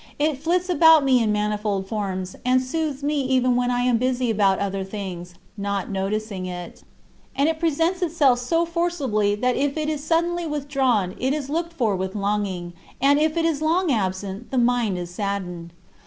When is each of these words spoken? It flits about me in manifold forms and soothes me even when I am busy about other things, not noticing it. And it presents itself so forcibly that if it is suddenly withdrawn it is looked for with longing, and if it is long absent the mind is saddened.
It 0.17 0.39
flits 0.41 0.67
about 0.67 1.03
me 1.05 1.21
in 1.21 1.31
manifold 1.31 1.87
forms 1.87 2.35
and 2.43 2.59
soothes 2.59 3.03
me 3.03 3.21
even 3.21 3.55
when 3.55 3.69
I 3.69 3.81
am 3.81 3.99
busy 3.99 4.31
about 4.31 4.57
other 4.57 4.83
things, 4.83 5.35
not 5.55 5.91
noticing 5.91 6.47
it. 6.47 6.81
And 7.35 7.47
it 7.47 7.59
presents 7.59 8.01
itself 8.01 8.39
so 8.39 8.65
forcibly 8.65 9.35
that 9.35 9.55
if 9.55 9.77
it 9.77 9.89
is 9.89 10.03
suddenly 10.03 10.47
withdrawn 10.47 11.13
it 11.19 11.33
is 11.35 11.51
looked 11.51 11.73
for 11.73 11.95
with 11.95 12.15
longing, 12.15 12.73
and 12.99 13.19
if 13.19 13.37
it 13.37 13.45
is 13.45 13.61
long 13.61 13.91
absent 13.91 14.49
the 14.49 14.57
mind 14.57 14.97
is 14.97 15.13
saddened. 15.13 15.71